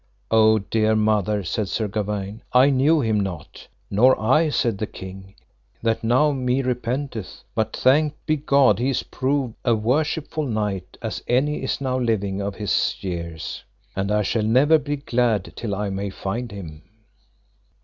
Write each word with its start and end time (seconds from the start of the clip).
O 0.31 0.57
dear 0.57 0.95
mother, 0.95 1.43
said 1.43 1.69
Sir 1.69 1.87
Gawaine, 1.87 2.41
I 2.53 2.71
knew 2.71 3.01
him 3.01 3.19
not. 3.19 3.67
Nor 3.91 4.19
I, 4.19 4.49
said 4.49 4.79
the 4.79 4.87
king, 4.87 5.35
that 5.83 6.03
now 6.03 6.31
me 6.31 6.63
repenteth, 6.63 7.43
but 7.53 7.75
thanked 7.75 8.17
be 8.25 8.37
God 8.37 8.79
he 8.79 8.89
is 8.89 9.03
proved 9.03 9.53
a 9.63 9.75
worshipful 9.75 10.47
knight 10.47 10.97
as 11.03 11.21
any 11.27 11.61
is 11.61 11.79
now 11.79 11.99
living 11.99 12.41
of 12.41 12.55
his 12.55 12.95
years, 13.01 13.63
and 13.95 14.11
I 14.11 14.23
shall 14.23 14.41
never 14.41 14.79
be 14.79 14.95
glad 14.95 15.53
till 15.55 15.75
I 15.75 15.91
may 15.91 16.09
find 16.09 16.51
him. 16.51 16.81